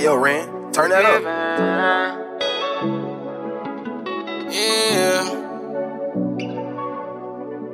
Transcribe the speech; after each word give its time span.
Hey 0.00 0.06
yo, 0.06 0.16
Ren, 0.16 0.72
turn 0.72 0.88
that 0.88 1.04
up. 1.04 1.20
Yeah. 4.48 5.28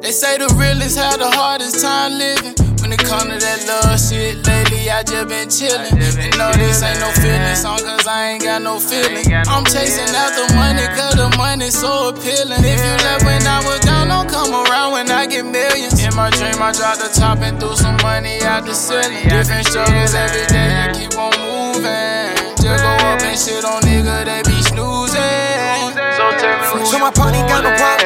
They 0.02 0.10
say 0.10 0.34
the 0.34 0.50
realest 0.58 0.98
had 0.98 1.22
the 1.22 1.30
hardest 1.30 1.80
time 1.80 2.18
living. 2.18 2.58
When 2.82 2.90
it 2.90 2.98
come 2.98 3.30
to 3.30 3.38
that 3.38 3.62
love 3.70 3.94
shit, 4.02 4.42
lately 4.42 4.90
I 4.90 5.06
just 5.06 5.30
been 5.30 5.46
chillin'. 5.46 5.94
And 6.18 6.34
no, 6.34 6.50
this 6.58 6.82
ain't 6.82 6.98
no 6.98 7.14
feeling 7.14 7.54
song, 7.54 7.78
cause 7.78 8.08
I 8.10 8.34
ain't 8.34 8.42
got 8.42 8.60
no 8.60 8.80
feeling. 8.82 9.22
I'm 9.46 9.62
chasing 9.62 10.10
after 10.10 10.50
money, 10.58 10.82
cause 10.98 11.14
the 11.14 11.30
money 11.38 11.70
so 11.70 12.10
appealing. 12.10 12.58
If 12.58 12.82
you 12.82 12.94
left 13.06 13.22
when 13.22 13.46
I 13.46 13.62
was 13.62 13.78
down, 13.86 14.10
don't 14.10 14.26
come 14.26 14.50
around 14.50 14.98
when 14.98 15.12
I 15.12 15.30
get 15.30 15.46
millions. 15.46 16.02
In 16.02 16.10
my 16.18 16.30
dream, 16.30 16.58
I 16.58 16.74
dropped 16.74 17.06
the 17.06 17.10
top 17.14 17.38
and 17.46 17.54
threw 17.62 17.76
some 17.78 17.94
money 18.02 18.42
out 18.42 18.66
the 18.66 18.74
ceiling. 18.74 19.30
Different 19.30 19.62
struggles 19.70 20.10
every 20.10 20.42
day, 20.50 21.05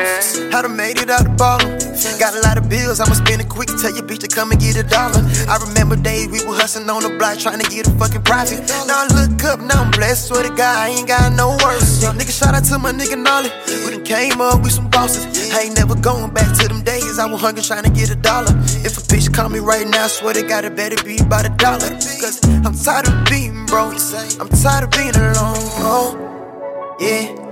problems. 0.01 0.55
I 0.55 0.63
done 0.63 0.77
made 0.77 0.99
it 0.99 1.11
out 1.11 1.25
the 1.25 1.31
bottom. 1.31 1.71
Got 2.19 2.35
a 2.35 2.41
lot 2.41 2.57
of 2.59 2.69
bills, 2.69 3.01
I'ma 3.01 3.15
spend 3.15 3.41
it 3.41 3.49
quick. 3.49 3.69
Tell 3.69 3.93
your 3.93 4.05
bitch 4.05 4.21
to 4.21 4.29
come 4.29 4.51
and 4.51 4.61
get 4.61 4.77
a 4.77 4.83
dollar. 4.83 5.21
I 5.49 5.57
remember 5.61 5.97
days 5.97 6.29
we 6.29 6.45
were 6.45 6.55
hustling 6.55 6.89
on 6.89 7.03
the 7.03 7.11
block 7.17 7.39
trying 7.39 7.61
to 7.61 7.69
get 7.69 7.87
a 7.87 7.91
fucking 7.93 8.23
profit. 8.23 8.61
Now 8.87 9.05
I 9.05 9.07
look 9.13 9.45
up, 9.45 9.61
now 9.61 9.83
I'm 9.83 9.91
blessed. 9.91 10.29
Swear 10.29 10.43
to 10.45 10.51
God, 10.51 10.77
I 10.77 10.89
ain't 10.89 11.09
got 11.09 11.33
no 11.33 11.57
worse. 11.65 12.03
Young 12.03 12.17
nigga, 12.17 12.33
shout 12.33 12.55
out 12.55 12.65
to 12.65 12.79
my 12.79 12.93
nigga 12.93 13.17
Nolly. 13.17 13.51
We 13.85 13.97
done 13.97 14.05
came 14.05 14.41
up 14.41 14.63
with 14.63 14.73
some 14.73 14.89
bosses. 14.89 15.25
I 15.53 15.63
ain't 15.63 15.77
never 15.77 15.95
going 15.95 16.33
back 16.33 16.57
to 16.61 16.69
them 16.69 16.83
days. 16.83 17.19
I 17.19 17.27
was 17.27 17.41
hungry 17.41 17.63
trying 17.63 17.85
to 17.85 17.91
get 17.91 18.11
a 18.11 18.17
dollar. 18.17 18.53
If 18.85 18.97
a 18.99 19.03
bitch 19.09 19.33
call 19.33 19.49
me 19.49 19.61
right 19.61 19.87
now, 19.87 20.07
swear 20.07 20.35
to 20.35 20.43
God, 20.43 20.65
it 20.65 20.77
better 20.77 21.03
be 21.05 21.23
by 21.25 21.43
the 21.43 21.53
dollar. 21.57 21.89
Cause 22.21 22.41
I'm 22.65 22.75
tired 22.75 23.09
of 23.09 23.25
being 23.29 23.67
broke. 23.67 23.97
I'm 24.41 24.49
tired 24.49 24.85
of 24.85 24.91
being 24.91 25.15
alone. 25.17 25.65
Oh, 25.85 26.97
yeah. 27.01 27.50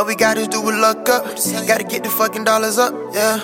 All 0.00 0.06
we 0.06 0.14
gotta 0.14 0.46
do 0.46 0.66
is 0.70 0.78
luck 0.80 1.10
up. 1.10 1.26
Gotta 1.68 1.84
get 1.84 2.04
the 2.04 2.08
fucking 2.08 2.44
dollars 2.44 2.78
up, 2.78 2.94
yeah. 3.12 3.36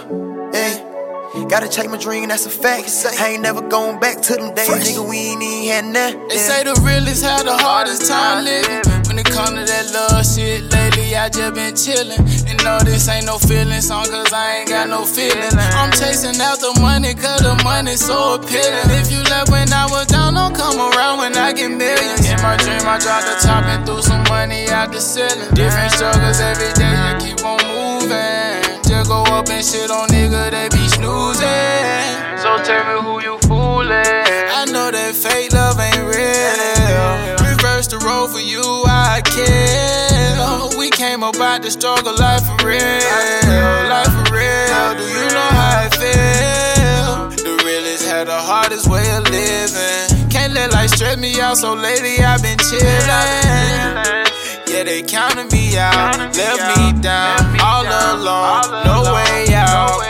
yeah. 0.55 1.45
Gotta 1.51 1.69
chase 1.69 1.87
my 1.87 1.99
dream, 1.99 2.31
that's 2.31 2.47
a 2.47 2.51
fact. 2.51 2.89
I 3.21 3.37
ain't 3.37 3.43
never 3.43 3.61
going 3.61 4.01
back 4.01 4.23
to 4.23 4.33
them 4.33 4.55
days, 4.55 4.71
nigga. 4.71 5.07
We 5.07 5.37
ain't 5.37 5.43
even 5.43 5.93
had 5.93 6.17
that. 6.17 6.31
They 6.31 6.39
say 6.39 6.65
the 6.65 6.73
realest 6.81 7.23
had 7.23 7.45
the 7.45 7.53
hardest 7.59 8.09
time 8.09 8.47
living. 8.47 8.81
When 9.07 9.19
it 9.19 9.27
come 9.27 9.53
to 9.53 9.65
that 9.69 9.87
love 9.93 10.25
shit, 10.25 10.65
lately 10.73 11.15
I 11.15 11.29
just 11.29 11.53
been 11.53 11.75
chillin'. 11.75 12.25
And 12.49 12.65
no, 12.65 12.81
this 12.81 13.07
ain't 13.07 13.27
no 13.27 13.37
feeling 13.37 13.83
song, 13.83 14.07
cause 14.07 14.33
I 14.33 14.65
ain't 14.65 14.71
got 14.71 14.89
no 14.89 15.05
feeling. 15.05 15.53
I'm 15.77 15.93
chasing 15.93 16.41
after 16.41 16.73
money, 16.81 17.13
cause 17.13 17.45
the 17.45 17.53
money's 17.65 18.01
so 18.01 18.41
appealing. 18.41 18.97
If 18.97 19.13
you 19.13 19.21
left 19.29 19.53
when 19.53 19.71
I 19.75 19.85
was 19.93 20.07
down, 20.07 20.33
don't 20.33 20.57
come 20.57 20.81
around 20.81 21.19
when 21.19 21.37
I 21.37 21.53
get 21.53 21.69
millions. 21.69 22.16
My 22.47 22.57
dream, 22.59 22.87
I 22.87 22.97
dropped 23.03 23.27
the 23.27 23.35
top 23.43 23.65
and 23.65 23.85
threw 23.85 24.01
some 24.01 24.23
money 24.31 24.71
out 24.71 24.93
the 24.93 25.01
ceiling. 25.01 25.53
Different 25.55 25.91
struggles 25.91 26.39
every 26.39 26.71
day, 26.79 26.95
I 26.95 27.19
keep 27.19 27.43
on 27.43 27.59
moving. 27.67 28.63
Just 28.87 29.11
go 29.11 29.27
up 29.35 29.51
and 29.51 29.67
shit 29.67 29.91
on 29.91 30.07
nigga, 30.15 30.55
they 30.55 30.71
be 30.71 30.87
snoozing. 30.87 32.07
So 32.39 32.55
tell 32.63 32.87
me 32.87 33.03
who 33.03 33.19
you 33.19 33.37
fooling. 33.51 33.91
I 33.91 34.63
know 34.71 34.95
that 34.95 35.19
fake 35.19 35.53
love 35.59 35.75
ain't 35.83 36.07
real. 36.07 37.51
Reverse 37.51 37.89
the 37.89 37.99
role 38.07 38.29
for 38.29 38.39
you, 38.39 38.63
I 38.63 39.27
kill. 39.27 40.79
We 40.79 40.91
came 40.91 41.25
about 41.25 41.63
the 41.63 41.71
struggle, 41.73 42.15
life 42.15 42.47
for 42.47 42.63
real. 42.63 43.91
Life 43.91 44.15
for 44.15 44.31
real. 44.31 44.95
Do 44.95 45.03
you 45.03 45.27
know 45.35 45.51
how 45.51 45.83
I 45.83 45.91
feel? 45.99 47.43
The 47.43 47.59
realest 47.67 48.07
had 48.07 48.29
the 48.29 48.39
hardest 48.39 48.87
way 48.89 49.03
of 49.19 49.25
living. 49.35 50.16
Can't 50.47 50.73
let 50.73 50.91
stress 50.91 51.17
me 51.19 51.41
out, 51.41 51.57
so 51.57 51.75
lately 51.75 52.23
I've 52.23 52.41
been 52.41 52.57
chillin'. 52.59 54.31
Yeah, 54.69 54.85
they 54.85 55.03
counted 55.03 55.51
me 55.51 55.77
out, 55.77 56.17
left 56.37 56.79
me 56.79 57.03
down, 57.03 57.59
all 57.59 57.83
alone, 57.83 58.85
no 58.87 59.13
way 59.13 59.53
out. 59.53 60.07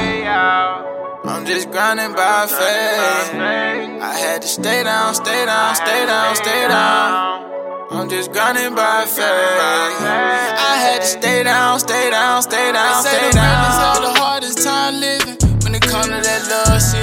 I'm 1.25 1.47
just 1.47 1.71
grinding 1.71 2.13
by 2.13 2.45
faith. 2.49 3.33
I 3.33 4.15
had 4.15 4.43
to 4.43 4.49
stay 4.49 4.85
down, 4.85 5.15
stay 5.15 5.47
down, 5.47 5.75
stay 5.75 6.05
down, 6.05 6.37
stay 6.37 6.69
down. 6.69 7.91
I'm 7.93 8.11
just 8.11 8.31
grinding 8.31 8.75
by 8.75 9.07
faith. 9.07 10.03
I 10.05 10.77
had 10.85 11.01
to 11.01 11.07
stay 11.07 11.45
down, 11.45 11.81
stay 11.81 12.11
down, 12.11 12.43
stay 12.43 12.73
down, 12.73 13.03
stay 13.03 13.31
down. 13.31 13.73
had 13.73 14.03
the 14.03 14.21
hardest 14.21 14.63
time 14.63 15.01
living. 15.01 15.39
When 15.65 15.75
it 15.75 15.83
come 15.83 16.05
to 16.05 16.21
that 16.21 16.43
love 16.47 16.79
shit, 16.79 16.95
lately 16.95 16.95
I 16.95 16.96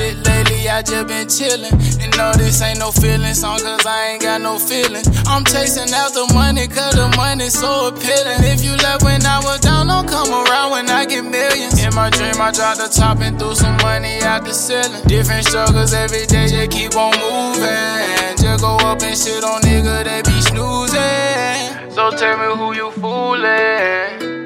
just 0.94 1.08
been 1.08 1.28
chillin'. 1.28 1.74
And 2.04 2.16
no, 2.18 2.34
this 2.34 2.62
ain't 2.62 2.80
no 2.80 2.92
feeling 2.92 3.34
song, 3.34 3.60
cause 3.60 3.86
I 3.86 4.14
ain't 4.14 4.22
got 4.22 4.42
no 4.42 4.60
feeling. 4.60 5.04
I'm 5.26 5.44
chasing 5.46 5.92
after 5.94 6.26
money, 6.34 6.68
cause 6.68 6.94
the 6.94 7.08
money's 7.18 7.58
so 7.58 7.88
appealing. 7.88 8.44
If 8.46 8.64
you 8.64 8.76
left 8.78 9.04
when 9.04 9.26
I 9.26 9.40
was 9.40 9.60
down, 9.60 9.88
don't 9.88 10.08
come 10.08 10.30
around 10.30 10.72
when 10.72 10.90
I 10.90 11.06
get 11.06 11.24
millions. 11.24 11.82
In 11.82 11.94
my 11.96 12.10
dream, 12.10 12.38
I 12.40 12.52
dropped 12.52 12.80
the 12.80 12.90
top 12.90 13.20
and 13.22 13.40
threw 13.40 13.56
some 13.56 13.78
money 13.78 14.22
out 14.22 14.46
the 14.46 14.54
ceiling. 14.54 15.02
Different 15.08 15.46
struggles 15.46 15.94
every 15.94 16.26
day, 16.26 16.48
just 16.48 16.72
keep 16.72 16.96
on 16.96 17.14
moving. 17.18 18.38
Just 18.38 18.62
go 18.62 18.78
up 18.78 19.02
and 19.02 19.18
shit 19.18 19.44
on 19.44 19.62
nigga, 19.62 20.04
they 20.04 20.22
be 20.22 20.38
snoozing. 20.42 21.92
So 21.92 22.12
tell 22.12 22.38
me 22.38 22.56
who 22.58 22.76
you 22.76 22.92
fooling. 22.92 24.43